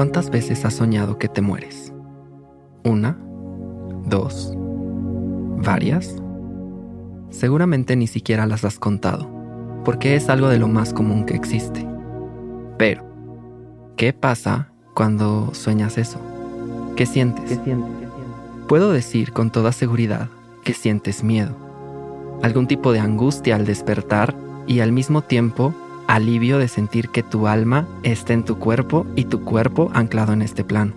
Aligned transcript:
¿Cuántas 0.00 0.30
veces 0.30 0.64
has 0.64 0.72
soñado 0.72 1.18
que 1.18 1.28
te 1.28 1.42
mueres? 1.42 1.92
¿Una? 2.84 3.18
¿Dos? 4.06 4.54
¿Varias? 5.58 6.16
Seguramente 7.28 7.96
ni 7.96 8.06
siquiera 8.06 8.46
las 8.46 8.64
has 8.64 8.78
contado, 8.78 9.28
porque 9.84 10.16
es 10.16 10.30
algo 10.30 10.48
de 10.48 10.58
lo 10.58 10.68
más 10.68 10.94
común 10.94 11.26
que 11.26 11.34
existe. 11.34 11.86
Pero, 12.78 13.04
¿qué 13.98 14.14
pasa 14.14 14.72
cuando 14.94 15.52
sueñas 15.52 15.98
eso? 15.98 16.18
¿Qué 16.96 17.04
sientes? 17.04 17.60
Puedo 18.68 18.92
decir 18.92 19.34
con 19.34 19.50
toda 19.50 19.70
seguridad 19.70 20.30
que 20.64 20.72
sientes 20.72 21.22
miedo, 21.22 21.54
algún 22.42 22.66
tipo 22.66 22.94
de 22.94 23.00
angustia 23.00 23.54
al 23.54 23.66
despertar 23.66 24.34
y 24.66 24.80
al 24.80 24.92
mismo 24.92 25.20
tiempo 25.20 25.74
alivio 26.10 26.58
de 26.58 26.66
sentir 26.66 27.10
que 27.10 27.22
tu 27.22 27.46
alma 27.46 27.86
está 28.02 28.32
en 28.32 28.44
tu 28.44 28.58
cuerpo 28.58 29.06
y 29.14 29.26
tu 29.26 29.44
cuerpo 29.44 29.92
anclado 29.94 30.32
en 30.32 30.42
este 30.42 30.64
plano. 30.64 30.92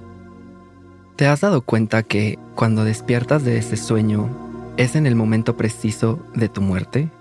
¿Te 1.16 1.28
has 1.28 1.42
dado 1.42 1.62
cuenta 1.62 2.02
que 2.02 2.40
cuando 2.56 2.84
despiertas 2.84 3.44
de 3.44 3.58
ese 3.58 3.78
sueño 3.78 4.28
es 4.76 4.96
en 4.96 5.06
el 5.06 5.16
momento 5.16 5.56
preciso 5.56 6.18
de 6.34 6.50
tu 6.50 6.62
muerte? 6.62 7.12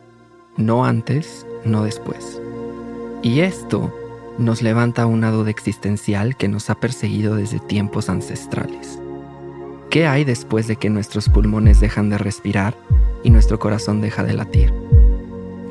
No 0.56 0.86
antes, 0.86 1.46
no 1.66 1.84
después. 1.84 2.40
Y 3.22 3.40
esto 3.40 3.94
nos 4.38 4.62
levanta 4.62 5.04
una 5.04 5.30
duda 5.30 5.50
existencial 5.50 6.34
que 6.34 6.48
nos 6.48 6.70
ha 6.70 6.76
perseguido 6.76 7.36
desde 7.36 7.58
tiempos 7.58 8.08
ancestrales. 8.08 8.98
¿Qué 9.90 10.06
hay 10.06 10.24
después 10.24 10.66
de 10.66 10.76
que 10.76 10.88
nuestros 10.88 11.28
pulmones 11.28 11.78
dejan 11.80 12.08
de 12.08 12.16
respirar 12.16 12.74
y 13.22 13.28
nuestro 13.28 13.58
corazón 13.58 14.00
deja 14.00 14.24
de 14.24 14.32
latir? 14.32 14.72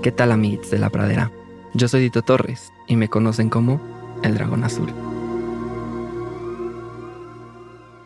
¿Qué 0.03 0.11
tal 0.11 0.31
amigos 0.31 0.69
de 0.69 0.77
la 0.77 0.91
pradera? 0.91 1.31
Yo 1.73 1.87
soy 1.87 2.01
Dito 2.01 2.21
Torres 2.21 2.73
y 2.85 2.97
me 2.97 3.07
conocen 3.07 3.49
como 3.49 3.79
El 4.23 4.35
Dragón 4.35 4.65
Azul. 4.65 4.93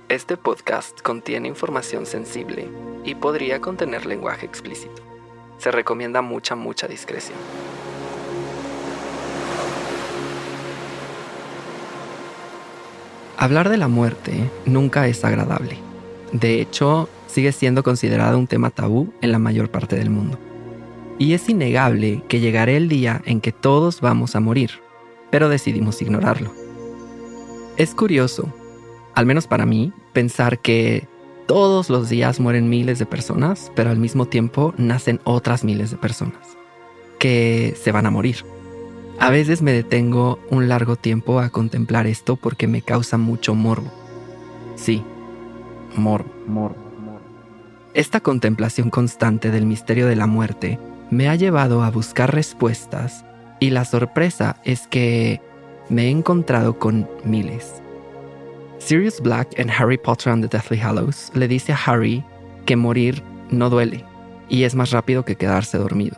Este 0.08 0.38
podcast 0.38 1.02
contiene 1.02 1.48
información 1.48 2.06
sensible 2.06 2.70
y 3.04 3.16
podría 3.16 3.62
contener 3.62 4.06
lenguaje 4.06 4.46
explícito. 4.46 5.02
Se 5.58 5.72
recomienda 5.72 6.22
mucha, 6.22 6.56
mucha 6.56 6.88
discreción. 6.88 7.40
Hablar 13.36 13.70
de 13.70 13.78
la 13.78 13.88
muerte 13.88 14.52
nunca 14.68 15.08
es 15.08 15.26
agradable. 15.26 15.80
De 16.32 16.62
hecho, 16.62 17.10
sigue 17.26 17.52
siendo 17.52 17.82
considerado 17.82 18.38
un 18.38 18.46
tema 18.46 18.70
tabú 18.70 19.12
en 19.22 19.32
la 19.32 19.40
mayor 19.40 19.72
parte 19.72 19.96
del 19.96 20.12
mundo. 20.12 20.38
Y 21.18 21.34
es 21.34 21.48
innegable 21.48 22.24
que 22.28 22.40
llegará 22.40 22.72
el 22.72 22.90
día 22.90 23.22
en 23.26 23.42
que 23.42 23.52
todos 23.52 24.02
vamos 24.02 24.36
a 24.36 24.40
morir, 24.40 24.72
pero 25.30 25.50
decidimos 25.50 26.02
ignorarlo. 26.02 26.52
Es 27.78 27.96
curioso, 27.96 28.54
al 29.14 29.26
menos 29.26 29.48
para 29.48 29.66
mí, 29.66 29.94
pensar 30.14 30.60
que 30.60 31.08
todos 31.48 31.90
los 31.90 32.10
días 32.10 32.40
mueren 32.40 32.70
miles 32.70 33.00
de 33.00 33.06
personas, 33.06 33.72
pero 33.76 33.90
al 33.90 33.98
mismo 33.98 34.26
tiempo 34.26 34.74
nacen 34.78 35.20
otras 35.24 35.64
miles 35.64 35.92
de 35.92 35.98
personas 35.98 36.58
que 37.20 37.76
se 37.82 37.92
van 37.92 38.06
a 38.06 38.12
morir. 38.12 38.38
A 39.20 39.30
veces 39.30 39.62
me 39.62 39.72
detengo 39.72 40.40
un 40.50 40.68
largo 40.68 40.98
tiempo 40.98 41.40
a 41.40 41.50
contemplar 41.50 42.08
esto 42.08 42.36
porque 42.36 42.68
me 42.68 42.82
causa 42.82 43.18
mucho 43.18 43.56
morbo. 43.56 43.92
Sí, 44.76 45.04
morbo. 45.96 46.30
morbo. 46.48 46.76
Esta 47.94 48.20
contemplación 48.20 48.90
constante 48.90 49.52
del 49.52 49.66
misterio 49.66 50.08
de 50.08 50.18
la 50.18 50.28
muerte 50.28 50.78
me 51.10 51.30
ha 51.30 51.36
llevado 51.36 51.84
a 51.84 51.92
buscar 51.92 52.34
respuestas 52.34 53.26
y 53.60 53.70
la 53.70 53.86
sorpresa 53.86 54.58
es 54.64 54.88
que 54.88 55.42
me 55.90 56.06
he 56.06 56.10
encontrado 56.10 56.80
con 56.80 57.08
miles. 57.24 57.82
Sirius 58.80 59.22
Black 59.22 59.58
en 59.58 59.70
Harry 59.70 59.98
Potter 59.98 60.34
and 60.34 60.44
the 60.44 60.58
Deathly 60.58 60.80
Hallows 60.80 61.32
le 61.34 61.48
dice 61.48 61.74
a 61.74 61.80
Harry 61.86 62.24
que 62.66 62.76
morir 62.76 63.24
no 63.50 63.70
duele 63.70 64.04
y 64.50 64.64
es 64.64 64.76
más 64.76 64.92
rápido 64.92 65.26
que 65.26 65.36
quedarse 65.36 65.78
dormido. 65.78 66.18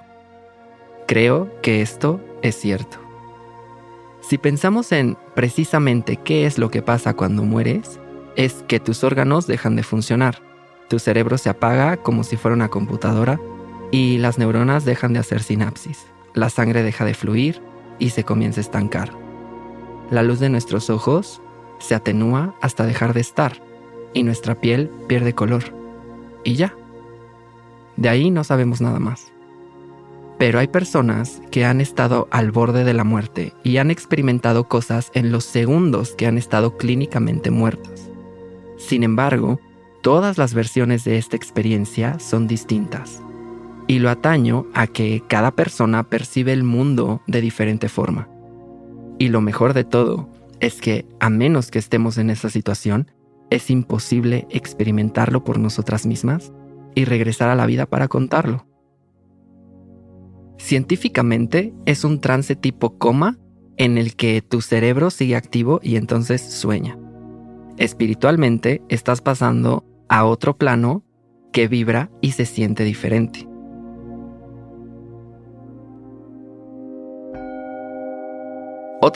Creo 1.07 1.49
que 1.61 1.81
esto 1.81 2.21
es 2.41 2.55
cierto. 2.55 2.97
Si 4.21 4.37
pensamos 4.37 4.91
en 4.91 5.17
precisamente 5.35 6.17
qué 6.17 6.45
es 6.45 6.57
lo 6.57 6.69
que 6.69 6.81
pasa 6.81 7.13
cuando 7.13 7.43
mueres, 7.43 7.99
es 8.35 8.65
que 8.67 8.79
tus 8.79 9.03
órganos 9.03 9.47
dejan 9.47 9.75
de 9.75 9.83
funcionar, 9.83 10.41
tu 10.89 10.99
cerebro 10.99 11.37
se 11.37 11.49
apaga 11.49 11.97
como 11.97 12.23
si 12.23 12.35
fuera 12.35 12.55
una 12.55 12.69
computadora 12.69 13.39
y 13.91 14.17
las 14.17 14.37
neuronas 14.37 14.85
dejan 14.85 15.13
de 15.13 15.19
hacer 15.19 15.41
sinapsis, 15.41 16.05
la 16.33 16.49
sangre 16.49 16.83
deja 16.83 17.05
de 17.05 17.13
fluir 17.13 17.61
y 17.99 18.09
se 18.09 18.23
comienza 18.23 18.59
a 18.59 18.63
estancar. 18.63 19.11
La 20.11 20.23
luz 20.23 20.39
de 20.39 20.49
nuestros 20.49 20.89
ojos 20.89 21.41
se 21.79 21.95
atenúa 21.95 22.55
hasta 22.61 22.85
dejar 22.85 23.13
de 23.13 23.21
estar 23.21 23.61
y 24.13 24.23
nuestra 24.23 24.55
piel 24.55 24.89
pierde 25.07 25.33
color. 25.33 25.63
Y 26.43 26.55
ya. 26.55 26.75
De 27.97 28.09
ahí 28.09 28.31
no 28.31 28.43
sabemos 28.43 28.81
nada 28.81 28.99
más. 28.99 29.31
Pero 30.37 30.59
hay 30.59 30.67
personas 30.67 31.41
que 31.49 31.65
han 31.65 31.81
estado 31.81 32.27
al 32.29 32.51
borde 32.51 32.83
de 32.83 32.93
la 32.93 33.03
muerte 33.03 33.53
y 33.63 33.77
han 33.77 33.89
experimentado 33.89 34.67
cosas 34.67 35.11
en 35.13 35.31
los 35.31 35.43
segundos 35.45 36.11
que 36.11 36.27
han 36.27 36.37
estado 36.37 36.77
clínicamente 36.77 37.49
muertas. 37.49 38.09
Sin 38.77 39.03
embargo, 39.03 39.59
todas 40.01 40.37
las 40.37 40.53
versiones 40.53 41.03
de 41.03 41.17
esta 41.17 41.35
experiencia 41.35 42.19
son 42.19 42.47
distintas 42.47 43.23
y 43.87 43.99
lo 43.99 44.09
ataño 44.09 44.67
a 44.73 44.87
que 44.87 45.23
cada 45.27 45.51
persona 45.51 46.03
percibe 46.03 46.53
el 46.53 46.63
mundo 46.63 47.21
de 47.25 47.41
diferente 47.41 47.89
forma. 47.89 48.29
Y 49.17 49.29
lo 49.29 49.41
mejor 49.41 49.73
de 49.73 49.83
todo 49.83 50.29
es 50.59 50.81
que, 50.81 51.05
a 51.19 51.29
menos 51.29 51.71
que 51.71 51.79
estemos 51.79 52.17
en 52.17 52.29
esa 52.29 52.49
situación, 52.49 53.11
es 53.49 53.69
imposible 53.69 54.45
experimentarlo 54.49 55.43
por 55.43 55.57
nosotras 55.57 56.05
mismas 56.05 56.51
y 56.95 57.05
regresar 57.05 57.49
a 57.49 57.55
la 57.55 57.65
vida 57.65 57.85
para 57.85 58.07
contarlo. 58.07 58.65
Científicamente 60.57 61.73
es 61.85 62.03
un 62.03 62.19
trance 62.19 62.55
tipo 62.55 62.97
coma 62.97 63.37
en 63.77 63.97
el 63.97 64.15
que 64.15 64.41
tu 64.41 64.61
cerebro 64.61 65.11
sigue 65.11 65.35
activo 65.35 65.79
y 65.83 65.95
entonces 65.95 66.41
sueña. 66.41 66.97
Espiritualmente 67.77 68.81
estás 68.89 69.21
pasando 69.21 69.85
a 70.09 70.25
otro 70.25 70.57
plano 70.57 71.03
que 71.53 71.67
vibra 71.67 72.09
y 72.21 72.31
se 72.31 72.45
siente 72.45 72.83
diferente. 72.83 73.46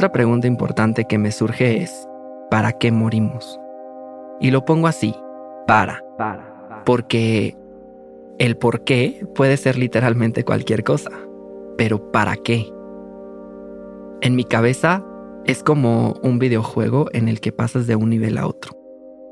Otra 0.01 0.13
pregunta 0.13 0.47
importante 0.47 1.06
que 1.06 1.19
me 1.19 1.31
surge 1.31 1.84
es, 1.84 2.09
¿para 2.50 2.72
qué 2.72 2.91
morimos? 2.91 3.59
Y 4.39 4.49
lo 4.49 4.66
pongo 4.66 4.87
así, 4.87 5.14
para. 5.67 6.03
Porque 6.85 7.55
el 8.40 8.58
por 8.58 8.84
qué 8.84 9.23
puede 9.35 9.58
ser 9.58 9.78
literalmente 9.78 10.43
cualquier 10.43 10.84
cosa, 10.84 11.11
pero 11.78 12.11
¿para 12.11 12.35
qué? 12.35 12.67
En 14.22 14.35
mi 14.35 14.43
cabeza 14.43 15.05
es 15.46 15.61
como 15.61 16.16
un 16.23 16.40
videojuego 16.40 17.05
en 17.14 17.28
el 17.28 17.40
que 17.40 17.52
pasas 17.52 17.85
de 17.85 17.96
un 17.96 18.09
nivel 18.09 18.40
a 18.40 18.47
otro. 18.47 18.76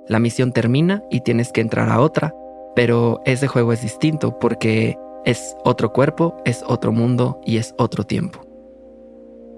La 0.07 0.19
misión 0.19 0.51
termina 0.51 1.01
y 1.09 1.21
tienes 1.21 1.51
que 1.51 1.61
entrar 1.61 1.89
a 1.89 1.99
otra, 1.99 2.31
pero 2.75 3.21
ese 3.25 3.47
juego 3.47 3.73
es 3.73 3.81
distinto 3.81 4.37
porque 4.37 4.99
es 5.25 5.57
otro 5.63 5.91
cuerpo, 5.93 6.37
es 6.45 6.63
otro 6.67 6.91
mundo 6.91 7.41
y 7.43 7.57
es 7.57 7.73
otro 7.79 8.03
tiempo. 8.03 8.48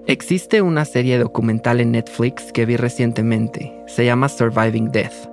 Existe 0.08 0.62
una 0.62 0.84
serie 0.84 1.16
documental 1.16 1.80
en 1.80 1.92
Netflix 1.92 2.52
que 2.52 2.66
vi 2.66 2.76
recientemente, 2.76 3.72
se 3.86 4.04
llama 4.04 4.28
Surviving 4.28 4.90
Death. 4.90 5.30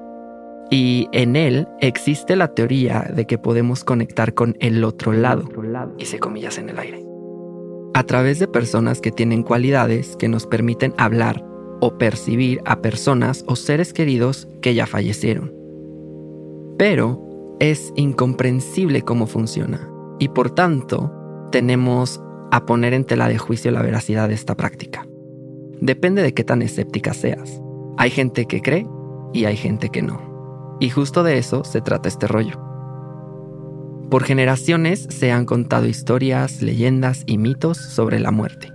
Y 0.69 1.07
en 1.12 1.36
él 1.36 1.68
existe 1.81 2.36
la 2.36 2.50
teoría 2.50 3.10
de 3.16 3.25
que 3.25 3.39
podemos 3.39 3.83
conectar 3.83 4.36
con 4.36 4.56
el 4.60 4.83
otro 4.83 5.12
lado, 5.12 5.50
y 5.98 6.06
se 6.06 6.19
comillas 6.19 6.60
en 6.60 6.69
el 6.69 6.77
aire, 6.77 7.04
a 7.95 8.04
través 8.04 8.38
de 8.38 8.48
personas 8.48 9.01
que 9.01 9.12
tienen 9.12 9.42
cualidades 9.42 10.16
que 10.18 10.27
nos 10.27 10.45
permiten 10.45 10.94
hablar 10.98 11.44
o 11.81 11.98
percibir 11.98 12.62
a 12.66 12.80
personas 12.80 13.44
o 13.48 13.56
seres 13.56 13.92
queridos 13.92 14.48
que 14.62 14.75
ya 14.75 14.86
fallecieron. 14.86 15.51
Pero 16.77 17.57
es 17.60 17.92
incomprensible 17.95 19.01
cómo 19.01 19.25
funciona, 19.25 19.89
y 20.19 20.27
por 20.27 20.51
tanto 20.51 21.12
tenemos 21.51 22.21
a 22.51 22.66
poner 22.66 22.94
en 22.94 23.06
tela 23.06 23.28
de 23.28 23.38
juicio 23.38 23.72
la 23.72 23.81
veracidad 23.81 24.28
de 24.28 24.36
esta 24.36 24.56
práctica. 24.56 25.06
Depende 25.81 26.22
de 26.22 26.34
qué 26.34 26.44
tan 26.44 26.62
escéptica 26.62 27.13
seas. 27.13 27.62
Hay 27.98 28.10
gente 28.10 28.46
que 28.46 28.62
cree 28.62 28.88
y 29.34 29.46
hay 29.46 29.56
gente 29.56 29.90
que 29.90 30.01
no. 30.01 30.78
Y 30.80 30.90
justo 30.90 31.24
de 31.24 31.38
eso 31.38 31.63
se 31.63 31.81
trata 31.81 32.10
este 32.10 32.28
rollo. 32.28 32.60
Por 34.10 34.24
generaciones 34.24 35.07
se 35.10 35.31
han 35.31 35.46
contado 35.46 35.86
historias, 35.86 36.62
leyendas 36.62 37.24
y 37.28 37.38
mitos 37.38 37.78
sobre 37.78 38.19
la 38.19 38.31
muerte. 38.31 38.72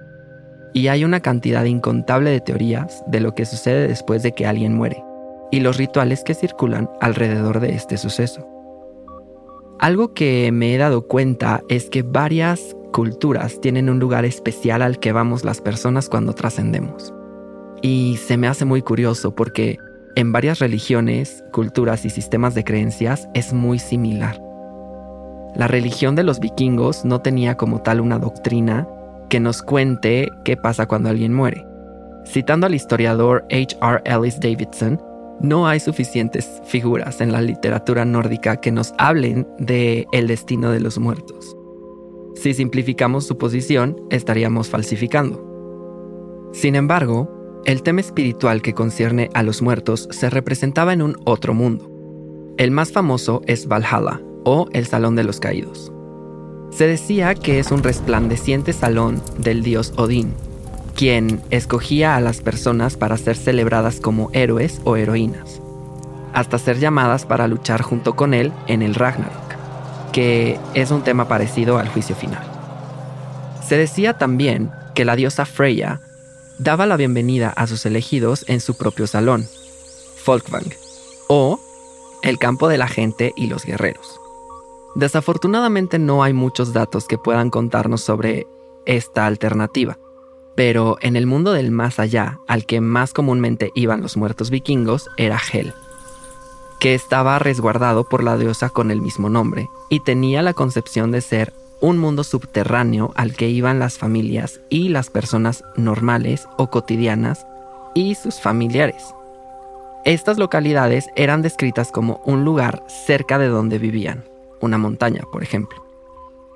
Y 0.72 0.88
hay 0.88 1.04
una 1.04 1.20
cantidad 1.20 1.64
incontable 1.64 2.30
de 2.30 2.40
teorías 2.40 3.02
de 3.06 3.20
lo 3.20 3.34
que 3.34 3.44
sucede 3.44 3.88
después 3.88 4.22
de 4.22 4.32
que 4.32 4.46
alguien 4.46 4.74
muere 4.74 5.02
y 5.50 5.60
los 5.60 5.76
rituales 5.76 6.24
que 6.24 6.34
circulan 6.34 6.90
alrededor 7.00 7.60
de 7.60 7.74
este 7.74 7.96
suceso. 7.96 8.48
Algo 9.78 10.14
que 10.14 10.50
me 10.52 10.74
he 10.74 10.78
dado 10.78 11.06
cuenta 11.06 11.62
es 11.68 11.90
que 11.90 12.02
varias 12.02 12.76
culturas 12.94 13.60
tienen 13.60 13.90
un 13.90 13.98
lugar 13.98 14.24
especial 14.24 14.80
al 14.80 15.00
que 15.00 15.10
vamos 15.10 15.44
las 15.44 15.60
personas 15.60 16.08
cuando 16.08 16.32
trascendemos. 16.32 17.12
Y 17.82 18.20
se 18.24 18.36
me 18.36 18.46
hace 18.46 18.64
muy 18.64 18.82
curioso 18.82 19.34
porque 19.34 19.78
en 20.14 20.30
varias 20.30 20.60
religiones, 20.60 21.42
culturas 21.52 22.04
y 22.04 22.10
sistemas 22.10 22.54
de 22.54 22.62
creencias 22.62 23.28
es 23.34 23.52
muy 23.52 23.80
similar. 23.80 24.40
La 25.56 25.66
religión 25.66 26.14
de 26.14 26.22
los 26.22 26.38
vikingos 26.38 27.04
no 27.04 27.20
tenía 27.20 27.56
como 27.56 27.82
tal 27.82 28.00
una 28.00 28.20
doctrina 28.20 28.86
que 29.28 29.40
nos 29.40 29.62
cuente 29.62 30.28
qué 30.44 30.56
pasa 30.56 30.86
cuando 30.86 31.08
alguien 31.08 31.34
muere. 31.34 31.66
Citando 32.24 32.66
al 32.66 32.76
historiador 32.76 33.44
H.R. 33.50 34.02
Ellis 34.04 34.38
Davidson, 34.38 35.02
no 35.40 35.66
hay 35.66 35.80
suficientes 35.80 36.62
figuras 36.64 37.20
en 37.20 37.32
la 37.32 37.42
literatura 37.42 38.04
nórdica 38.04 38.60
que 38.60 38.70
nos 38.70 38.94
hablen 38.98 39.48
de 39.58 40.06
el 40.12 40.28
destino 40.28 40.70
de 40.70 40.78
los 40.78 40.96
muertos. 40.98 41.33
Si 42.44 42.52
simplificamos 42.52 43.26
su 43.26 43.38
posición, 43.38 43.96
estaríamos 44.10 44.68
falsificando. 44.68 46.50
Sin 46.52 46.74
embargo, 46.74 47.62
el 47.64 47.82
tema 47.82 48.02
espiritual 48.02 48.60
que 48.60 48.74
concierne 48.74 49.30
a 49.32 49.42
los 49.42 49.62
muertos 49.62 50.08
se 50.10 50.28
representaba 50.28 50.92
en 50.92 51.00
un 51.00 51.16
otro 51.24 51.54
mundo. 51.54 51.90
El 52.58 52.70
más 52.70 52.92
famoso 52.92 53.40
es 53.46 53.66
Valhalla, 53.66 54.20
o 54.44 54.68
el 54.74 54.84
Salón 54.84 55.16
de 55.16 55.24
los 55.24 55.40
Caídos. 55.40 55.90
Se 56.68 56.86
decía 56.86 57.34
que 57.34 57.58
es 57.60 57.70
un 57.70 57.82
resplandeciente 57.82 58.74
salón 58.74 59.22
del 59.38 59.62
dios 59.62 59.94
Odín, 59.96 60.34
quien 60.94 61.40
escogía 61.48 62.14
a 62.14 62.20
las 62.20 62.42
personas 62.42 62.98
para 62.98 63.16
ser 63.16 63.38
celebradas 63.38 64.00
como 64.00 64.28
héroes 64.34 64.82
o 64.84 64.96
heroínas, 64.96 65.62
hasta 66.34 66.58
ser 66.58 66.78
llamadas 66.78 67.24
para 67.24 67.48
luchar 67.48 67.80
junto 67.80 68.16
con 68.16 68.34
él 68.34 68.52
en 68.66 68.82
el 68.82 68.94
Ragnarok, 68.94 69.43
que 70.14 70.60
es 70.74 70.92
un 70.92 71.02
tema 71.02 71.26
parecido 71.26 71.76
al 71.76 71.88
juicio 71.88 72.14
final. 72.14 72.42
Se 73.66 73.76
decía 73.76 74.16
también 74.16 74.70
que 74.94 75.04
la 75.04 75.16
diosa 75.16 75.44
Freya 75.44 76.00
daba 76.58 76.86
la 76.86 76.96
bienvenida 76.96 77.50
a 77.50 77.66
sus 77.66 77.84
elegidos 77.84 78.44
en 78.46 78.60
su 78.60 78.76
propio 78.76 79.08
salón, 79.08 79.44
Folkvang, 80.14 80.72
o 81.26 81.58
el 82.22 82.38
campo 82.38 82.68
de 82.68 82.78
la 82.78 82.86
gente 82.86 83.32
y 83.36 83.48
los 83.48 83.64
guerreros. 83.64 84.20
Desafortunadamente 84.94 85.98
no 85.98 86.22
hay 86.22 86.32
muchos 86.32 86.72
datos 86.72 87.08
que 87.08 87.18
puedan 87.18 87.50
contarnos 87.50 88.00
sobre 88.00 88.46
esta 88.86 89.26
alternativa, 89.26 89.98
pero 90.54 90.96
en 91.00 91.16
el 91.16 91.26
mundo 91.26 91.52
del 91.52 91.72
más 91.72 91.98
allá, 91.98 92.38
al 92.46 92.66
que 92.66 92.80
más 92.80 93.12
comúnmente 93.12 93.72
iban 93.74 94.00
los 94.00 94.16
muertos 94.16 94.50
vikingos, 94.50 95.10
era 95.16 95.40
Hel, 95.52 95.74
que 96.80 96.94
estaba 96.94 97.38
resguardado 97.38 98.04
por 98.04 98.22
la 98.22 98.36
diosa 98.36 98.68
con 98.68 98.90
el 98.90 99.00
mismo 99.00 99.28
nombre, 99.28 99.68
y 99.88 100.00
tenía 100.00 100.42
la 100.42 100.54
concepción 100.54 101.10
de 101.10 101.20
ser 101.20 101.52
un 101.80 101.98
mundo 101.98 102.24
subterráneo 102.24 103.12
al 103.14 103.34
que 103.34 103.48
iban 103.48 103.78
las 103.78 103.98
familias 103.98 104.60
y 104.70 104.88
las 104.88 105.10
personas 105.10 105.64
normales 105.76 106.48
o 106.56 106.70
cotidianas 106.70 107.46
y 107.94 108.14
sus 108.14 108.40
familiares. 108.40 109.14
Estas 110.04 110.38
localidades 110.38 111.08
eran 111.16 111.42
descritas 111.42 111.90
como 111.90 112.20
un 112.24 112.44
lugar 112.44 112.84
cerca 112.88 113.38
de 113.38 113.48
donde 113.48 113.78
vivían 113.78 114.24
una 114.60 114.78
montaña, 114.78 115.22
por 115.32 115.42
ejemplo. 115.42 115.84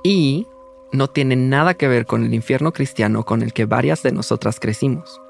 Y 0.03 0.47
no 0.93 1.09
tiene 1.09 1.37
nada 1.37 1.75
que 1.75 1.89
ver 1.89 2.07
con 2.07 2.25
el 2.25 2.35
infierno 2.35 2.73
cristiano 2.73 3.25
con 3.25 3.43
el 3.43 3.53
que 3.53 3.67
varias 3.67 4.03
de 4.03 4.13
nosotras 4.13 4.59
crecimos. 4.61 5.21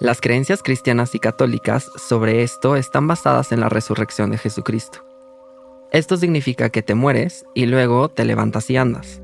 Las 0.00 0.20
creencias 0.20 0.62
cristianas 0.62 1.16
y 1.16 1.18
católicas 1.18 1.90
sobre 1.96 2.44
esto 2.44 2.76
están 2.76 3.08
basadas 3.08 3.50
en 3.50 3.58
la 3.58 3.68
resurrección 3.68 4.30
de 4.30 4.38
Jesucristo. 4.38 5.00
Esto 5.90 6.16
significa 6.16 6.70
que 6.70 6.82
te 6.82 6.94
mueres 6.94 7.44
y 7.52 7.66
luego 7.66 8.08
te 8.08 8.24
levantas 8.24 8.70
y 8.70 8.76
andas. 8.76 9.20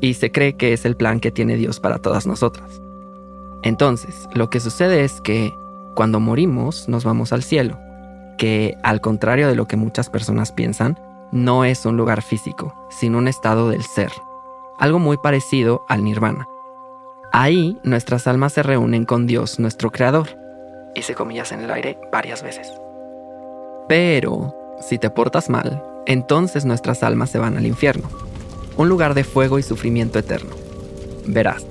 Y 0.00 0.14
se 0.14 0.32
cree 0.32 0.56
que 0.56 0.72
es 0.72 0.84
el 0.84 0.96
plan 0.96 1.20
que 1.20 1.30
tiene 1.30 1.54
Dios 1.54 1.78
para 1.78 2.00
todas 2.00 2.26
nosotras. 2.26 2.82
Entonces, 3.62 4.28
lo 4.34 4.50
que 4.50 4.58
sucede 4.58 5.04
es 5.04 5.20
que 5.20 5.54
cuando 5.94 6.18
morimos 6.18 6.88
nos 6.88 7.04
vamos 7.04 7.32
al 7.32 7.44
cielo, 7.44 7.78
que 8.38 8.74
al 8.82 9.00
contrario 9.00 9.46
de 9.46 9.54
lo 9.54 9.68
que 9.68 9.76
muchas 9.76 10.10
personas 10.10 10.50
piensan, 10.50 10.98
no 11.30 11.64
es 11.64 11.86
un 11.86 11.96
lugar 11.96 12.22
físico, 12.22 12.74
sino 12.90 13.18
un 13.18 13.28
estado 13.28 13.68
del 13.68 13.84
ser, 13.84 14.10
algo 14.80 14.98
muy 14.98 15.16
parecido 15.16 15.84
al 15.88 16.02
nirvana. 16.02 16.48
Ahí 17.40 17.78
nuestras 17.84 18.26
almas 18.26 18.54
se 18.54 18.64
reúnen 18.64 19.04
con 19.04 19.28
Dios, 19.28 19.60
nuestro 19.60 19.92
Creador. 19.92 20.26
Hice 20.96 21.14
comillas 21.14 21.52
en 21.52 21.60
el 21.60 21.70
aire 21.70 21.96
varias 22.10 22.42
veces. 22.42 22.72
Pero, 23.88 24.76
si 24.80 24.98
te 24.98 25.08
portas 25.08 25.48
mal, 25.48 25.80
entonces 26.06 26.64
nuestras 26.64 27.04
almas 27.04 27.30
se 27.30 27.38
van 27.38 27.56
al 27.56 27.64
infierno, 27.64 28.08
un 28.76 28.88
lugar 28.88 29.14
de 29.14 29.22
fuego 29.22 29.60
y 29.60 29.62
sufrimiento 29.62 30.18
eterno. 30.18 30.50
Verás, 31.28 31.64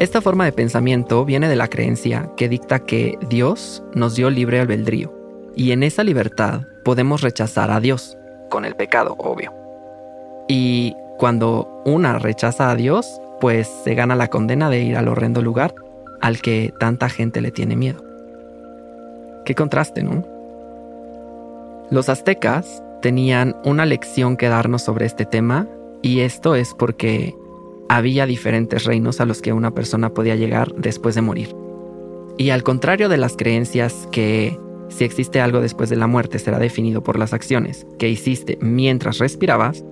esta 0.00 0.20
forma 0.20 0.44
de 0.44 0.50
pensamiento 0.50 1.24
viene 1.24 1.48
de 1.48 1.54
la 1.54 1.68
creencia 1.68 2.28
que 2.36 2.48
dicta 2.48 2.80
que 2.80 3.16
Dios 3.28 3.84
nos 3.94 4.16
dio 4.16 4.28
libre 4.28 4.58
albedrío, 4.58 5.14
y 5.54 5.70
en 5.70 5.84
esa 5.84 6.02
libertad 6.02 6.62
podemos 6.84 7.20
rechazar 7.20 7.70
a 7.70 7.78
Dios, 7.78 8.18
con 8.50 8.64
el 8.64 8.74
pecado, 8.74 9.14
obvio. 9.18 9.54
Y 10.48 10.96
cuando 11.16 11.80
una 11.84 12.18
rechaza 12.18 12.72
a 12.72 12.74
Dios, 12.74 13.20
pues 13.40 13.68
se 13.84 13.94
gana 13.94 14.14
la 14.14 14.28
condena 14.28 14.70
de 14.70 14.82
ir 14.82 14.96
al 14.96 15.08
horrendo 15.08 15.42
lugar 15.42 15.74
al 16.20 16.40
que 16.40 16.72
tanta 16.78 17.08
gente 17.08 17.40
le 17.40 17.50
tiene 17.50 17.76
miedo. 17.76 18.02
Qué 19.44 19.54
contraste, 19.54 20.02
¿no? 20.02 20.24
Los 21.90 22.08
aztecas 22.08 22.82
tenían 23.00 23.54
una 23.64 23.86
lección 23.86 24.36
que 24.36 24.48
darnos 24.48 24.82
sobre 24.82 25.06
este 25.06 25.24
tema 25.24 25.68
y 26.02 26.20
esto 26.20 26.54
es 26.54 26.74
porque 26.74 27.34
había 27.88 28.26
diferentes 28.26 28.84
reinos 28.84 29.20
a 29.20 29.26
los 29.26 29.42
que 29.42 29.52
una 29.52 29.72
persona 29.72 30.10
podía 30.10 30.34
llegar 30.34 30.74
después 30.74 31.14
de 31.14 31.22
morir. 31.22 31.54
Y 32.38 32.50
al 32.50 32.62
contrario 32.62 33.08
de 33.08 33.16
las 33.16 33.36
creencias 33.36 34.08
que 34.10 34.58
si 34.88 35.04
existe 35.04 35.40
algo 35.40 35.60
después 35.60 35.90
de 35.90 35.96
la 35.96 36.06
muerte 36.06 36.38
será 36.38 36.58
definido 36.58 37.02
por 37.02 37.18
las 37.18 37.32
acciones 37.32 37.86
que 37.98 38.08
hiciste 38.08 38.58
mientras 38.60 39.18
respirabas, 39.18 39.84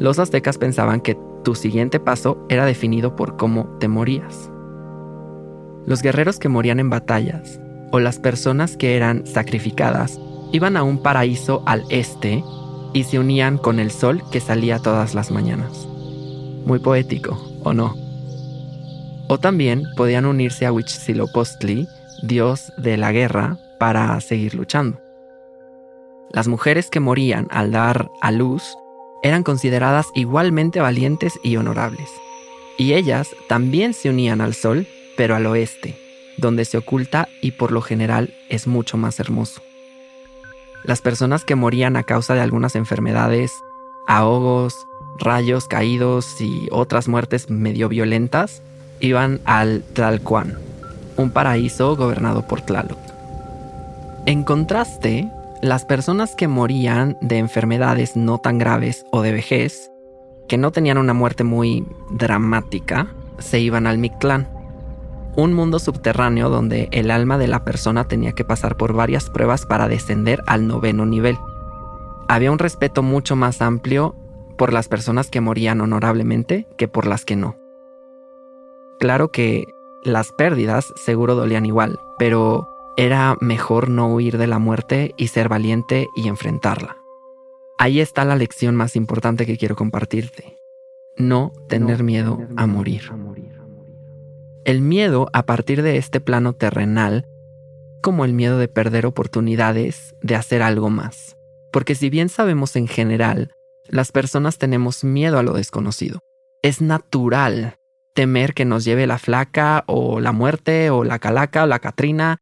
los 0.00 0.18
aztecas 0.18 0.56
pensaban 0.56 1.02
que 1.02 1.16
tu 1.44 1.54
siguiente 1.54 2.00
paso 2.00 2.44
era 2.48 2.64
definido 2.64 3.16
por 3.16 3.36
cómo 3.36 3.66
te 3.78 3.86
morías. 3.86 4.50
Los 5.84 6.00
guerreros 6.00 6.38
que 6.38 6.48
morían 6.48 6.80
en 6.80 6.88
batallas 6.88 7.60
o 7.92 8.00
las 8.00 8.18
personas 8.18 8.78
que 8.78 8.96
eran 8.96 9.26
sacrificadas 9.26 10.18
iban 10.52 10.78
a 10.78 10.84
un 10.84 11.02
paraíso 11.02 11.62
al 11.66 11.84
este 11.90 12.42
y 12.94 13.04
se 13.04 13.18
unían 13.18 13.58
con 13.58 13.78
el 13.78 13.90
sol 13.90 14.22
que 14.32 14.40
salía 14.40 14.78
todas 14.78 15.14
las 15.14 15.30
mañanas. 15.30 15.86
Muy 16.64 16.78
poético, 16.78 17.38
¿o 17.62 17.74
no? 17.74 17.94
O 19.28 19.38
también 19.38 19.84
podían 19.98 20.24
unirse 20.24 20.64
a 20.64 20.72
Huitzilopochtli, 20.72 21.86
dios 22.22 22.72
de 22.78 22.96
la 22.96 23.12
guerra, 23.12 23.58
para 23.78 24.18
seguir 24.22 24.54
luchando. 24.54 24.98
Las 26.32 26.48
mujeres 26.48 26.88
que 26.88 27.00
morían 27.00 27.48
al 27.50 27.70
dar 27.70 28.08
a 28.22 28.30
luz 28.30 28.74
eran 29.22 29.42
consideradas 29.42 30.06
igualmente 30.14 30.80
valientes 30.80 31.38
y 31.42 31.56
honorables. 31.56 32.10
Y 32.78 32.94
ellas 32.94 33.34
también 33.48 33.92
se 33.94 34.08
unían 34.08 34.40
al 34.40 34.54
sol, 34.54 34.86
pero 35.16 35.36
al 35.36 35.46
oeste, 35.46 35.96
donde 36.38 36.64
se 36.64 36.78
oculta 36.78 37.28
y 37.42 37.52
por 37.52 37.72
lo 37.72 37.82
general 37.82 38.32
es 38.48 38.66
mucho 38.66 38.96
más 38.96 39.20
hermoso. 39.20 39.60
Las 40.84 41.02
personas 41.02 41.44
que 41.44 41.56
morían 41.56 41.96
a 41.96 42.04
causa 42.04 42.34
de 42.34 42.40
algunas 42.40 42.74
enfermedades, 42.74 43.52
ahogos, 44.06 44.86
rayos 45.18 45.68
caídos 45.68 46.40
y 46.40 46.68
otras 46.70 47.06
muertes 47.06 47.50
medio 47.50 47.88
violentas, 47.90 48.62
iban 49.00 49.40
al 49.44 49.82
Tlalcuán, 49.92 50.58
un 51.16 51.30
paraíso 51.30 51.96
gobernado 51.96 52.46
por 52.46 52.62
Tlaloc. 52.62 52.98
En 54.26 54.42
contraste, 54.42 55.30
las 55.62 55.84
personas 55.84 56.34
que 56.34 56.48
morían 56.48 57.18
de 57.20 57.38
enfermedades 57.38 58.16
no 58.16 58.38
tan 58.38 58.58
graves 58.58 59.04
o 59.10 59.20
de 59.20 59.32
vejez, 59.32 59.90
que 60.48 60.56
no 60.56 60.72
tenían 60.72 60.98
una 60.98 61.12
muerte 61.12 61.44
muy 61.44 61.86
dramática, 62.10 63.14
se 63.38 63.60
iban 63.60 63.86
al 63.86 63.98
Mictlán, 63.98 64.48
un 65.36 65.52
mundo 65.52 65.78
subterráneo 65.78 66.48
donde 66.48 66.88
el 66.92 67.10
alma 67.10 67.38
de 67.38 67.46
la 67.46 67.64
persona 67.64 68.08
tenía 68.08 68.32
que 68.32 68.44
pasar 68.44 68.76
por 68.76 68.94
varias 68.94 69.30
pruebas 69.30 69.66
para 69.66 69.86
descender 69.86 70.42
al 70.46 70.66
noveno 70.66 71.06
nivel. 71.06 71.38
Había 72.28 72.52
un 72.52 72.58
respeto 72.58 73.02
mucho 73.02 73.36
más 73.36 73.60
amplio 73.60 74.16
por 74.56 74.72
las 74.72 74.88
personas 74.88 75.30
que 75.30 75.40
morían 75.40 75.80
honorablemente 75.80 76.66
que 76.76 76.88
por 76.88 77.06
las 77.06 77.24
que 77.24 77.36
no. 77.36 77.56
Claro 78.98 79.30
que 79.30 79.64
las 80.04 80.32
pérdidas 80.32 80.92
seguro 80.96 81.34
dolían 81.34 81.66
igual, 81.66 81.98
pero 82.18 82.69
era 82.96 83.36
mejor 83.40 83.88
no 83.88 84.12
huir 84.12 84.38
de 84.38 84.46
la 84.46 84.58
muerte 84.58 85.14
y 85.16 85.28
ser 85.28 85.48
valiente 85.48 86.08
y 86.16 86.28
enfrentarla. 86.28 86.96
Ahí 87.78 88.00
está 88.00 88.24
la 88.24 88.36
lección 88.36 88.76
más 88.76 88.96
importante 88.96 89.46
que 89.46 89.56
quiero 89.56 89.76
compartirte. 89.76 90.58
No 91.16 91.52
tener 91.68 92.02
miedo 92.02 92.38
a 92.56 92.66
morir. 92.66 93.10
El 94.64 94.82
miedo 94.82 95.28
a 95.32 95.46
partir 95.46 95.82
de 95.82 95.96
este 95.96 96.20
plano 96.20 96.52
terrenal, 96.52 97.26
como 98.02 98.24
el 98.24 98.32
miedo 98.32 98.58
de 98.58 98.68
perder 98.68 99.06
oportunidades 99.06 100.14
de 100.20 100.34
hacer 100.34 100.62
algo 100.62 100.90
más. 100.90 101.36
Porque 101.72 101.94
si 101.94 102.10
bien 102.10 102.28
sabemos 102.28 102.76
en 102.76 102.86
general, 102.86 103.52
las 103.88 104.12
personas 104.12 104.58
tenemos 104.58 105.04
miedo 105.04 105.38
a 105.38 105.42
lo 105.42 105.54
desconocido. 105.54 106.20
Es 106.62 106.82
natural 106.82 107.76
temer 108.14 108.54
que 108.54 108.64
nos 108.64 108.84
lleve 108.84 109.06
la 109.06 109.18
flaca 109.18 109.84
o 109.86 110.20
la 110.20 110.32
muerte 110.32 110.90
o 110.90 111.04
la 111.04 111.18
calaca 111.18 111.64
o 111.64 111.66
la 111.66 111.78
catrina 111.78 112.38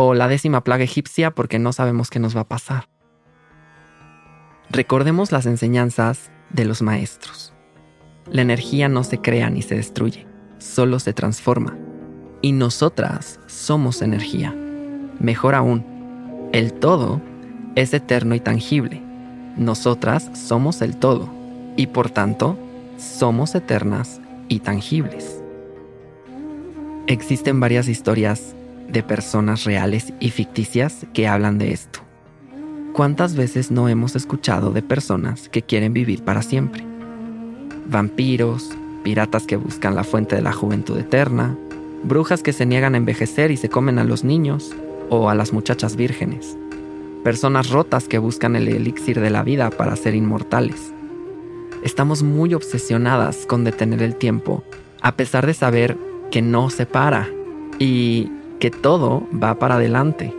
o 0.00 0.14
la 0.14 0.28
décima 0.28 0.62
plaga 0.62 0.84
egipcia 0.84 1.32
porque 1.32 1.58
no 1.58 1.72
sabemos 1.72 2.08
qué 2.08 2.20
nos 2.20 2.36
va 2.36 2.42
a 2.42 2.48
pasar. 2.48 2.88
Recordemos 4.70 5.32
las 5.32 5.44
enseñanzas 5.44 6.30
de 6.50 6.64
los 6.64 6.82
maestros. 6.82 7.52
La 8.30 8.42
energía 8.42 8.88
no 8.88 9.02
se 9.02 9.18
crea 9.18 9.50
ni 9.50 9.60
se 9.60 9.74
destruye, 9.74 10.26
solo 10.58 11.00
se 11.00 11.12
transforma. 11.14 11.76
Y 12.42 12.52
nosotras 12.52 13.40
somos 13.48 14.00
energía. 14.00 14.54
Mejor 15.18 15.56
aún, 15.56 15.84
el 16.52 16.74
todo 16.74 17.20
es 17.74 17.92
eterno 17.92 18.36
y 18.36 18.40
tangible. 18.40 19.02
Nosotras 19.56 20.30
somos 20.32 20.80
el 20.80 20.96
todo 20.96 21.28
y 21.76 21.88
por 21.88 22.08
tanto 22.08 22.56
somos 22.98 23.56
eternas 23.56 24.20
y 24.46 24.60
tangibles. 24.60 25.42
Existen 27.08 27.58
varias 27.58 27.88
historias 27.88 28.54
de 28.88 29.02
personas 29.02 29.64
reales 29.64 30.12
y 30.20 30.30
ficticias 30.30 31.06
que 31.12 31.28
hablan 31.28 31.58
de 31.58 31.72
esto. 31.72 32.00
¿Cuántas 32.92 33.36
veces 33.36 33.70
no 33.70 33.88
hemos 33.88 34.16
escuchado 34.16 34.72
de 34.72 34.82
personas 34.82 35.48
que 35.48 35.62
quieren 35.62 35.92
vivir 35.92 36.24
para 36.24 36.42
siempre? 36.42 36.84
Vampiros, 37.86 38.70
piratas 39.04 39.46
que 39.46 39.56
buscan 39.56 39.94
la 39.94 40.04
fuente 40.04 40.36
de 40.36 40.42
la 40.42 40.52
juventud 40.52 40.98
eterna, 40.98 41.56
brujas 42.02 42.42
que 42.42 42.52
se 42.52 42.66
niegan 42.66 42.94
a 42.94 42.98
envejecer 42.98 43.50
y 43.50 43.56
se 43.56 43.68
comen 43.68 43.98
a 43.98 44.04
los 44.04 44.24
niños 44.24 44.74
o 45.10 45.30
a 45.30 45.34
las 45.34 45.52
muchachas 45.52 45.96
vírgenes, 45.96 46.56
personas 47.24 47.70
rotas 47.70 48.08
que 48.08 48.18
buscan 48.18 48.56
el 48.56 48.68
elixir 48.68 49.20
de 49.20 49.30
la 49.30 49.42
vida 49.42 49.70
para 49.70 49.96
ser 49.96 50.14
inmortales. 50.14 50.92
Estamos 51.84 52.22
muy 52.22 52.54
obsesionadas 52.54 53.46
con 53.46 53.64
detener 53.64 54.02
el 54.02 54.16
tiempo, 54.16 54.64
a 55.00 55.14
pesar 55.14 55.46
de 55.46 55.54
saber 55.54 55.96
que 56.30 56.42
no 56.42 56.70
se 56.70 56.86
para 56.86 57.28
y 57.78 58.30
que 58.58 58.70
todo 58.70 59.26
va 59.32 59.58
para 59.58 59.76
adelante. 59.76 60.34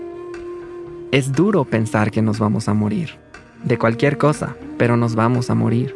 Es 1.12 1.32
duro 1.32 1.66
pensar 1.66 2.12
que 2.12 2.22
nos 2.22 2.40
vamos 2.40 2.68
a 2.68 2.74
morir, 2.74 3.18
de 3.64 3.78
cualquier 3.78 4.18
cosa, 4.18 4.56
pero 4.78 4.98
nos 4.98 5.16
vamos 5.16 5.50
a 5.50 5.56
morir. 5.56 5.96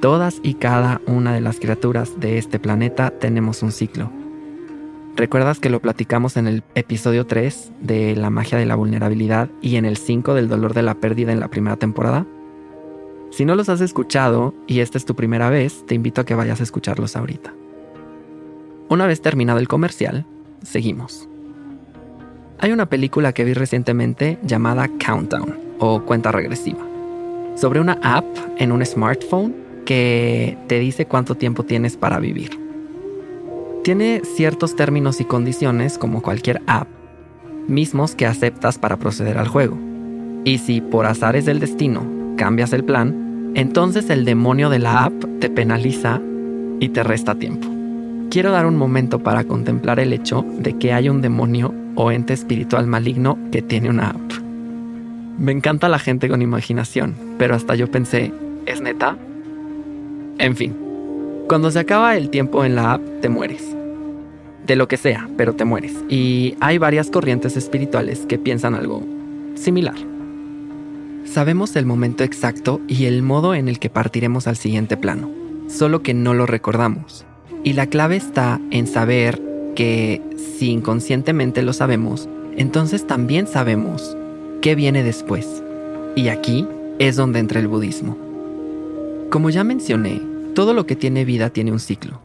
Todas 0.00 0.40
y 0.42 0.54
cada 0.54 1.00
una 1.06 1.32
de 1.32 1.40
las 1.40 1.60
criaturas 1.60 2.18
de 2.18 2.38
este 2.38 2.58
planeta 2.58 3.10
tenemos 3.10 3.62
un 3.62 3.70
ciclo. 3.70 4.10
¿Recuerdas 5.14 5.60
que 5.60 5.70
lo 5.70 5.80
platicamos 5.80 6.36
en 6.36 6.48
el 6.48 6.62
episodio 6.74 7.26
3 7.26 7.70
de 7.80 8.16
la 8.16 8.30
magia 8.30 8.58
de 8.58 8.66
la 8.66 8.74
vulnerabilidad 8.74 9.50
y 9.60 9.76
en 9.76 9.84
el 9.84 9.98
5 9.98 10.34
del 10.34 10.48
dolor 10.48 10.74
de 10.74 10.82
la 10.82 10.94
pérdida 10.94 11.32
en 11.32 11.40
la 11.40 11.48
primera 11.48 11.76
temporada? 11.76 12.26
Si 13.30 13.44
no 13.44 13.54
los 13.54 13.68
has 13.68 13.80
escuchado 13.80 14.54
y 14.66 14.80
esta 14.80 14.98
es 14.98 15.04
tu 15.04 15.14
primera 15.14 15.50
vez, 15.50 15.84
te 15.86 15.94
invito 15.94 16.20
a 16.20 16.24
que 16.24 16.34
vayas 16.34 16.60
a 16.60 16.64
escucharlos 16.64 17.14
ahorita. 17.14 17.54
Una 18.88 19.06
vez 19.06 19.22
terminado 19.22 19.58
el 19.58 19.68
comercial, 19.68 20.26
seguimos. 20.62 21.28
Hay 22.62 22.70
una 22.70 22.86
película 22.86 23.32
que 23.32 23.44
vi 23.44 23.54
recientemente 23.54 24.38
llamada 24.44 24.88
Countdown 25.04 25.56
o 25.80 26.02
cuenta 26.04 26.30
regresiva, 26.30 26.78
sobre 27.56 27.80
una 27.80 27.98
app 28.04 28.24
en 28.56 28.70
un 28.70 28.86
smartphone 28.86 29.52
que 29.84 30.56
te 30.68 30.78
dice 30.78 31.06
cuánto 31.06 31.34
tiempo 31.34 31.64
tienes 31.64 31.96
para 31.96 32.20
vivir. 32.20 32.56
Tiene 33.82 34.22
ciertos 34.36 34.76
términos 34.76 35.20
y 35.20 35.24
condiciones 35.24 35.98
como 35.98 36.22
cualquier 36.22 36.62
app, 36.68 36.86
mismos 37.66 38.14
que 38.14 38.26
aceptas 38.26 38.78
para 38.78 38.96
proceder 38.96 39.38
al 39.38 39.48
juego. 39.48 39.76
Y 40.44 40.58
si 40.58 40.80
por 40.80 41.06
azares 41.06 41.44
del 41.44 41.58
destino 41.58 42.06
cambias 42.36 42.72
el 42.72 42.84
plan, 42.84 43.50
entonces 43.56 44.08
el 44.08 44.24
demonio 44.24 44.70
de 44.70 44.78
la 44.78 45.06
app 45.06 45.24
te 45.40 45.50
penaliza 45.50 46.20
y 46.78 46.90
te 46.90 47.02
resta 47.02 47.34
tiempo. 47.34 47.66
Quiero 48.30 48.52
dar 48.52 48.66
un 48.66 48.76
momento 48.76 49.18
para 49.18 49.42
contemplar 49.42 49.98
el 49.98 50.12
hecho 50.12 50.44
de 50.60 50.78
que 50.78 50.92
hay 50.92 51.08
un 51.08 51.22
demonio 51.22 51.74
o 51.94 52.10
ente 52.10 52.32
espiritual 52.32 52.86
maligno 52.86 53.38
que 53.50 53.62
tiene 53.62 53.90
una 53.90 54.10
app. 54.10 54.32
Me 55.38 55.52
encanta 55.52 55.88
la 55.88 55.98
gente 55.98 56.28
con 56.28 56.42
imaginación, 56.42 57.14
pero 57.38 57.54
hasta 57.54 57.74
yo 57.74 57.90
pensé, 57.90 58.32
¿es 58.66 58.80
neta? 58.80 59.16
En 60.38 60.56
fin, 60.56 60.74
cuando 61.48 61.70
se 61.70 61.80
acaba 61.80 62.16
el 62.16 62.30
tiempo 62.30 62.64
en 62.64 62.74
la 62.74 62.94
app, 62.94 63.02
te 63.20 63.28
mueres. 63.28 63.76
De 64.66 64.76
lo 64.76 64.88
que 64.88 64.96
sea, 64.96 65.28
pero 65.36 65.54
te 65.54 65.64
mueres. 65.64 65.92
Y 66.08 66.54
hay 66.60 66.78
varias 66.78 67.10
corrientes 67.10 67.56
espirituales 67.56 68.20
que 68.26 68.38
piensan 68.38 68.74
algo 68.74 69.02
similar. 69.54 69.96
Sabemos 71.24 71.76
el 71.76 71.86
momento 71.86 72.24
exacto 72.24 72.80
y 72.88 73.06
el 73.06 73.22
modo 73.22 73.54
en 73.54 73.68
el 73.68 73.78
que 73.78 73.90
partiremos 73.90 74.46
al 74.46 74.56
siguiente 74.56 74.96
plano, 74.96 75.30
solo 75.68 76.02
que 76.02 76.14
no 76.14 76.34
lo 76.34 76.46
recordamos. 76.46 77.24
Y 77.64 77.74
la 77.74 77.86
clave 77.86 78.16
está 78.16 78.60
en 78.70 78.86
saber 78.86 79.40
que 79.74 80.20
si 80.58 80.70
inconscientemente 80.70 81.62
lo 81.62 81.72
sabemos, 81.72 82.28
entonces 82.56 83.06
también 83.06 83.46
sabemos 83.46 84.16
qué 84.60 84.74
viene 84.74 85.02
después. 85.02 85.62
Y 86.14 86.28
aquí 86.28 86.66
es 86.98 87.16
donde 87.16 87.38
entra 87.38 87.60
el 87.60 87.68
budismo. 87.68 88.16
Como 89.30 89.50
ya 89.50 89.64
mencioné, 89.64 90.20
todo 90.54 90.74
lo 90.74 90.86
que 90.86 90.96
tiene 90.96 91.24
vida 91.24 91.50
tiene 91.50 91.72
un 91.72 91.80
ciclo. 91.80 92.20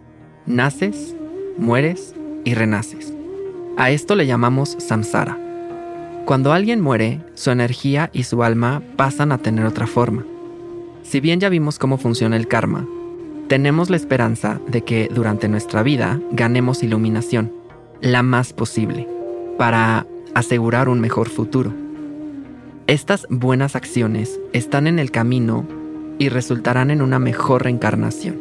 Naces, 0.46 1.16
mueres 1.58 2.14
y 2.44 2.54
renaces. 2.54 3.14
A 3.78 3.92
esto 3.92 4.16
le 4.16 4.28
llamamos 4.28 4.76
samsara. 4.80 5.38
Cuando 6.26 6.52
alguien 6.52 6.82
muere, 6.82 7.22
su 7.36 7.52
energía 7.52 8.10
y 8.12 8.24
su 8.24 8.44
alma 8.44 8.82
pasan 8.98 9.32
a 9.32 9.38
tener 9.38 9.66
otra 9.66 9.88
forma. 9.88 10.26
Si 11.04 11.22
bien 11.22 11.40
ya 11.40 11.48
vimos 11.48 11.80
cómo 11.80 11.98
funciona 11.98 12.36
el 12.36 12.50
karma, 12.50 12.86
tenemos 13.48 13.90
la 13.90 13.96
esperanza 13.96 14.60
de 14.68 14.84
que 14.84 15.10
durante 15.14 15.48
nuestra 15.48 15.84
vida 15.84 16.20
ganemos 16.32 16.84
iluminación, 16.84 17.52
la 18.02 18.22
más 18.22 18.54
posible, 18.54 19.08
para 19.58 20.06
asegurar 20.34 20.90
un 20.90 21.00
mejor 21.00 21.30
futuro. 21.30 21.74
Estas 22.88 23.26
buenas 23.30 23.76
acciones 23.76 24.40
están 24.54 24.88
en 24.88 25.00
el 25.00 25.12
camino 25.12 25.66
y 26.20 26.30
resultarán 26.30 26.92
en 26.92 27.02
una 27.02 27.20
mejor 27.20 27.64
reencarnación, 27.64 28.38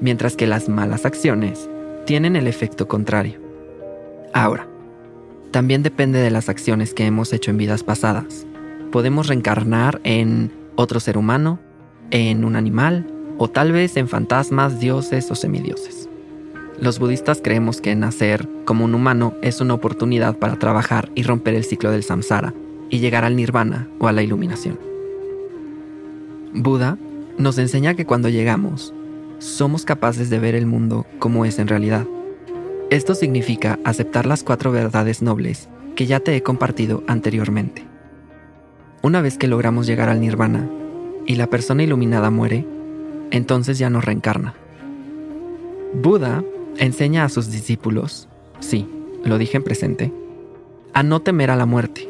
mientras 0.00 0.34
que 0.36 0.46
las 0.46 0.68
malas 0.68 1.04
acciones 1.04 1.68
tienen 2.06 2.34
el 2.34 2.46
efecto 2.46 2.88
contrario. 2.88 3.38
Ahora, 4.32 4.66
también 5.50 5.82
depende 5.82 6.18
de 6.20 6.30
las 6.30 6.48
acciones 6.48 6.94
que 6.94 7.04
hemos 7.04 7.32
hecho 7.34 7.50
en 7.50 7.58
vidas 7.58 7.82
pasadas. 7.82 8.46
Podemos 8.90 9.26
reencarnar 9.26 10.00
en 10.04 10.50
otro 10.74 11.00
ser 11.00 11.18
humano, 11.18 11.60
en 12.10 12.44
un 12.44 12.56
animal, 12.56 13.06
o 13.38 13.48
tal 13.48 13.72
vez 13.72 13.96
en 13.96 14.08
fantasmas, 14.08 14.80
dioses 14.80 15.30
o 15.30 15.34
semidioses. 15.34 16.08
Los 16.78 16.98
budistas 16.98 17.40
creemos 17.42 17.80
que 17.80 17.94
nacer 17.94 18.48
como 18.64 18.84
un 18.84 18.94
humano 18.94 19.34
es 19.42 19.60
una 19.60 19.74
oportunidad 19.74 20.36
para 20.36 20.58
trabajar 20.58 21.10
y 21.14 21.22
romper 21.22 21.54
el 21.54 21.64
ciclo 21.64 21.90
del 21.90 22.02
samsara 22.02 22.54
y 22.90 22.98
llegar 22.98 23.24
al 23.24 23.36
nirvana 23.36 23.88
o 23.98 24.08
a 24.08 24.12
la 24.12 24.22
iluminación. 24.22 24.78
Buda 26.54 26.98
nos 27.38 27.58
enseña 27.58 27.94
que 27.94 28.04
cuando 28.04 28.28
llegamos, 28.28 28.92
somos 29.38 29.84
capaces 29.84 30.28
de 30.28 30.38
ver 30.38 30.54
el 30.54 30.66
mundo 30.66 31.06
como 31.18 31.44
es 31.44 31.58
en 31.58 31.68
realidad. 31.68 32.06
Esto 32.90 33.14
significa 33.14 33.78
aceptar 33.84 34.26
las 34.26 34.42
cuatro 34.42 34.70
verdades 34.70 35.22
nobles 35.22 35.68
que 35.96 36.06
ya 36.06 36.20
te 36.20 36.36
he 36.36 36.42
compartido 36.42 37.02
anteriormente. 37.06 37.84
Una 39.02 39.20
vez 39.20 39.38
que 39.38 39.48
logramos 39.48 39.86
llegar 39.86 40.08
al 40.08 40.20
nirvana 40.20 40.68
y 41.26 41.36
la 41.36 41.46
persona 41.46 41.82
iluminada 41.82 42.30
muere, 42.30 42.66
entonces 43.32 43.78
ya 43.78 43.90
no 43.90 44.00
reencarna. 44.00 44.54
Buda 45.94 46.44
enseña 46.76 47.24
a 47.24 47.28
sus 47.28 47.50
discípulos, 47.50 48.28
sí, 48.60 48.86
lo 49.24 49.38
dije 49.38 49.56
en 49.56 49.64
presente, 49.64 50.12
a 50.92 51.02
no 51.02 51.20
temer 51.20 51.50
a 51.50 51.56
la 51.56 51.66
muerte. 51.66 52.08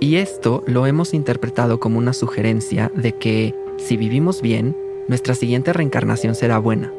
Y 0.00 0.16
esto 0.16 0.62
lo 0.66 0.86
hemos 0.86 1.14
interpretado 1.14 1.80
como 1.80 1.98
una 1.98 2.12
sugerencia 2.12 2.92
de 2.94 3.16
que, 3.16 3.54
si 3.78 3.96
vivimos 3.96 4.42
bien, 4.42 4.76
nuestra 5.08 5.34
siguiente 5.34 5.72
reencarnación 5.72 6.34
será 6.34 6.58
buena. 6.58 6.92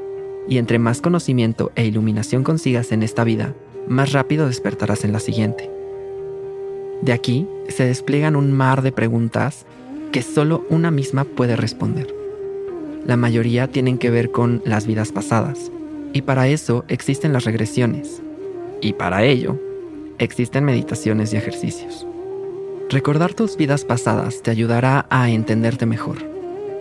Y 0.47 0.57
entre 0.57 0.79
más 0.79 1.01
conocimiento 1.01 1.71
e 1.75 1.85
iluminación 1.85 2.43
consigas 2.43 2.91
en 2.91 3.03
esta 3.03 3.23
vida, 3.23 3.53
más 3.87 4.11
rápido 4.11 4.47
despertarás 4.47 5.03
en 5.05 5.13
la 5.13 5.19
siguiente. 5.19 5.69
De 7.01 7.13
aquí 7.13 7.47
se 7.67 7.85
despliegan 7.85 8.35
un 8.35 8.51
mar 8.51 8.81
de 8.81 8.91
preguntas 8.91 9.65
que 10.11 10.23
solo 10.23 10.65
una 10.69 10.89
misma 10.89 11.25
puede 11.25 11.55
responder. 11.55 12.24
La 13.05 13.17
mayoría 13.17 13.67
tienen 13.67 13.97
que 13.97 14.09
ver 14.09 14.31
con 14.31 14.61
las 14.65 14.87
vidas 14.87 15.11
pasadas, 15.11 15.71
y 16.13 16.23
para 16.23 16.47
eso 16.47 16.85
existen 16.87 17.33
las 17.33 17.45
regresiones. 17.45 18.21
Y 18.81 18.93
para 18.93 19.23
ello, 19.23 19.59
existen 20.17 20.63
meditaciones 20.63 21.33
y 21.33 21.37
ejercicios. 21.37 22.07
Recordar 22.89 23.33
tus 23.33 23.57
vidas 23.57 23.83
pasadas 23.83 24.41
te 24.41 24.51
ayudará 24.51 25.05
a 25.09 25.29
entenderte 25.29 25.85
mejor. 25.85 26.17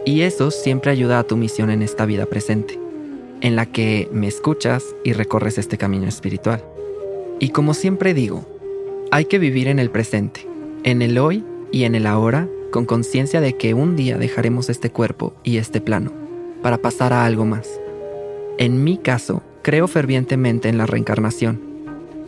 Y 0.07 0.21
eso 0.21 0.51
siempre 0.51 0.91
ayuda 0.91 1.19
a 1.19 1.25
tu 1.25 1.37
misión 1.37 1.71
en 1.71 1.83
esta 1.83 2.05
vida 2.07 2.27
presente, 2.27 2.79
en 3.41 3.57
la 3.57 3.67
que 3.67 4.09
me 4.13 4.27
escuchas 4.27 4.85
y 5.03 5.15
recorres 5.15 5.59
este 5.59 5.79
camino 5.79 6.07
espiritual. 6.07 6.63
Y 7.41 7.49
como 7.51 7.75
siempre 7.75 8.15
digo, 8.15 8.47
hay 9.11 9.25
que 9.25 9.39
vivir 9.39 9.69
en 9.69 9.79
el 9.79 9.91
presente, 9.91 10.47
en 10.85 11.03
el 11.03 11.19
hoy 11.19 11.45
y 11.73 11.85
en 11.85 11.95
el 11.95 12.07
ahora, 12.07 12.49
con 12.75 12.87
conciencia 12.87 13.41
de 13.41 13.57
que 13.57 13.73
un 13.73 13.95
día 13.95 14.19
dejaremos 14.19 14.69
este 14.69 14.91
cuerpo 14.91 15.33
y 15.45 15.59
este 15.59 15.81
plano 15.81 16.11
para 16.61 16.79
pasar 16.79 17.13
a 17.13 17.25
algo 17.25 17.45
más. 17.45 17.79
En 18.59 18.83
mi 18.83 18.99
caso, 18.99 19.45
creo 19.63 19.87
fervientemente 19.87 20.69
en 20.69 20.77
la 20.77 20.85
reencarnación, 20.85 21.61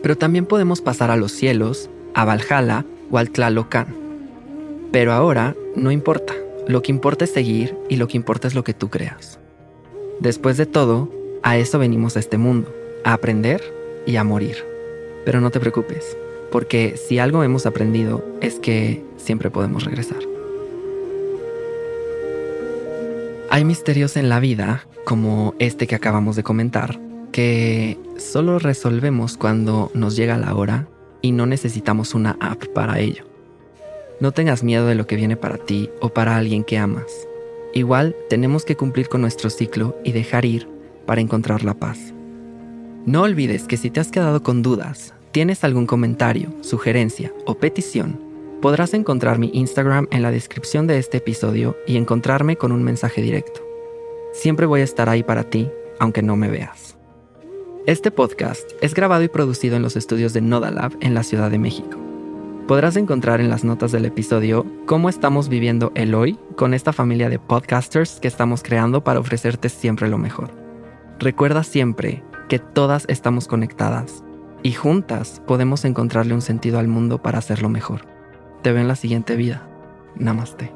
pero 0.01 0.17
también 0.17 0.45
podemos 0.45 0.79
pasar 0.79 1.11
a 1.11 1.17
los 1.17 1.33
cielos, 1.33 1.89
a 2.13 2.23
Valhalla 2.23 2.85
o 3.11 3.17
al 3.17 3.29
Tlalocan. 3.29 3.93
Pero 4.93 5.11
ahora 5.11 5.53
no 5.75 5.91
importa, 5.91 6.33
lo 6.65 6.81
que 6.81 6.93
importa 6.93 7.25
es 7.25 7.31
seguir 7.31 7.75
y 7.89 7.97
lo 7.97 8.07
que 8.07 8.15
importa 8.15 8.47
es 8.47 8.55
lo 8.55 8.63
que 8.63 8.73
tú 8.73 8.89
creas. 8.89 9.41
Después 10.21 10.55
de 10.55 10.65
todo, 10.65 11.11
a 11.43 11.57
eso 11.57 11.77
venimos 11.77 12.15
a 12.15 12.21
este 12.21 12.37
mundo, 12.37 12.73
a 13.03 13.11
aprender 13.11 13.61
y 14.05 14.15
a 14.15 14.23
morir. 14.23 14.63
Pero 15.25 15.41
no 15.41 15.51
te 15.51 15.59
preocupes, 15.59 16.15
porque 16.53 16.95
si 16.95 17.19
algo 17.19 17.43
hemos 17.43 17.65
aprendido 17.65 18.23
es 18.39 18.59
que 18.61 19.03
siempre 19.17 19.51
podemos 19.51 19.83
regresar. 19.83 20.36
Hay 23.49 23.63
misterios 23.63 24.17
en 24.17 24.27
la 24.27 24.41
vida, 24.41 24.85
como 25.05 25.55
este 25.57 25.87
que 25.87 25.95
acabamos 25.95 26.35
de 26.35 26.43
comentar, 26.43 26.99
que 27.31 27.97
solo 28.17 28.59
resolvemos 28.59 29.37
cuando 29.37 29.89
nos 29.93 30.17
llega 30.17 30.37
la 30.37 30.53
hora 30.53 30.89
y 31.21 31.31
no 31.31 31.45
necesitamos 31.45 32.13
una 32.13 32.35
app 32.41 32.65
para 32.73 32.99
ello. 32.99 33.23
No 34.19 34.33
tengas 34.33 34.63
miedo 34.63 34.85
de 34.85 34.95
lo 34.95 35.07
que 35.07 35.15
viene 35.15 35.37
para 35.37 35.57
ti 35.57 35.89
o 36.01 36.09
para 36.09 36.35
alguien 36.35 36.65
que 36.65 36.77
amas. 36.77 37.05
Igual 37.73 38.17
tenemos 38.29 38.65
que 38.65 38.75
cumplir 38.75 39.07
con 39.07 39.21
nuestro 39.21 39.49
ciclo 39.49 39.97
y 40.03 40.11
dejar 40.11 40.43
ir 40.43 40.67
para 41.05 41.21
encontrar 41.21 41.63
la 41.63 41.73
paz. 41.73 42.13
No 43.05 43.21
olvides 43.21 43.63
que 43.63 43.77
si 43.77 43.89
te 43.89 44.01
has 44.01 44.11
quedado 44.11 44.43
con 44.43 44.61
dudas, 44.61 45.13
tienes 45.31 45.63
algún 45.63 45.85
comentario, 45.85 46.53
sugerencia 46.61 47.31
o 47.45 47.55
petición, 47.55 48.19
podrás 48.61 48.93
encontrar 48.93 49.39
mi 49.39 49.51
Instagram 49.53 50.07
en 50.11 50.21
la 50.21 50.31
descripción 50.31 50.87
de 50.87 50.97
este 50.97 51.17
episodio 51.17 51.77
y 51.85 51.97
encontrarme 51.97 52.55
con 52.55 52.71
un 52.71 52.83
mensaje 52.83 53.21
directo. 53.21 53.61
Siempre 54.33 54.65
voy 54.65 54.81
a 54.81 54.83
estar 54.83 55.09
ahí 55.09 55.23
para 55.23 55.43
ti, 55.43 55.69
aunque 55.99 56.21
no 56.21 56.35
me 56.35 56.49
veas. 56.49 56.97
Este 57.85 58.11
podcast 58.11 58.71
es 58.81 58.93
grabado 58.93 59.23
y 59.23 59.29
producido 59.29 59.75
en 59.75 59.81
los 59.81 59.95
estudios 59.95 60.33
de 60.33 60.41
Nodalab 60.41 60.93
en 60.99 61.13
la 61.13 61.23
Ciudad 61.23 61.49
de 61.49 61.59
México. 61.59 61.97
Podrás 62.67 62.97
encontrar 62.97 63.39
en 63.39 63.49
las 63.49 63.63
notas 63.63 63.93
del 63.93 64.03
episodio 64.03 64.65
cómo 64.85 65.07
estamos 65.07 65.47
viviendo 65.47 65.93
el 65.95 66.13
hoy 66.13 66.37
con 66.57 66.73
esta 66.73 66.91
familia 66.91 67.29
de 67.29 67.39
podcasters 67.39 68.19
que 68.19 68.27
estamos 68.27 68.61
creando 68.61 69.03
para 69.03 69.21
ofrecerte 69.21 69.69
siempre 69.69 70.09
lo 70.09 70.17
mejor. 70.17 70.51
Recuerda 71.17 71.63
siempre 71.63 72.23
que 72.49 72.59
todas 72.59 73.05
estamos 73.07 73.47
conectadas 73.47 74.23
y 74.63 74.73
juntas 74.73 75.41
podemos 75.47 75.85
encontrarle 75.85 76.33
un 76.33 76.41
sentido 76.41 76.79
al 76.79 76.89
mundo 76.89 77.21
para 77.21 77.37
hacerlo 77.37 77.69
mejor. 77.69 78.16
Te 78.67 78.73
veo 78.73 78.81
en 78.81 78.89
la 78.89 78.97
siguiente 78.97 79.37
vida. 79.37 79.65
Namaste. 80.17 80.73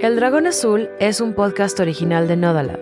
El 0.00 0.16
Dragón 0.16 0.46
Azul 0.46 0.88
es 0.98 1.20
un 1.20 1.34
podcast 1.34 1.78
original 1.80 2.28
de 2.28 2.38
Nodalab. 2.38 2.80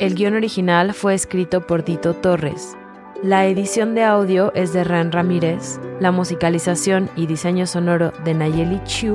El 0.00 0.14
guion 0.14 0.32
original 0.32 0.94
fue 0.94 1.12
escrito 1.12 1.66
por 1.66 1.84
Dito 1.84 2.14
Torres 2.14 2.74
la 3.22 3.46
edición 3.46 3.94
de 3.94 4.04
audio 4.04 4.52
es 4.54 4.74
de 4.74 4.84
Ran 4.84 5.10
Ramírez, 5.10 5.80
la 6.00 6.12
musicalización 6.12 7.08
y 7.16 7.26
diseño 7.26 7.66
sonoro 7.66 8.12
de 8.24 8.34
Nayeli 8.34 8.78
Chu, 8.84 9.14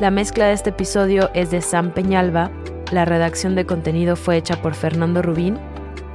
la 0.00 0.10
mezcla 0.10 0.46
de 0.46 0.52
este 0.52 0.70
episodio 0.70 1.30
es 1.32 1.50
de 1.50 1.62
Sam 1.62 1.90
Peñalba, 1.90 2.50
la 2.92 3.04
redacción 3.04 3.54
de 3.54 3.64
contenido 3.64 4.14
fue 4.14 4.36
hecha 4.36 4.60
por 4.60 4.74
Fernando 4.74 5.22
Rubín 5.22 5.58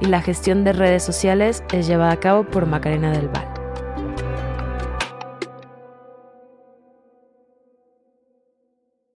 y 0.00 0.06
la 0.06 0.22
gestión 0.22 0.62
de 0.62 0.72
redes 0.72 1.02
sociales 1.02 1.64
es 1.72 1.86
llevada 1.86 2.12
a 2.12 2.20
cabo 2.20 2.44
por 2.44 2.66
Macarena 2.66 3.10
del 3.10 3.28
Val. 3.28 3.51